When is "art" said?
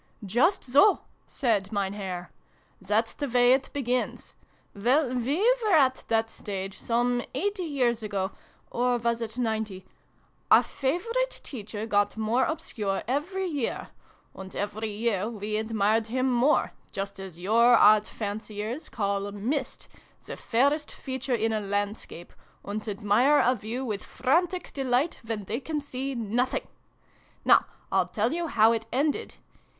17.75-18.07